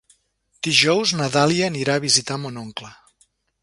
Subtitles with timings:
[0.67, 2.95] Dijous na Dàlia anirà a visitar mon oncle.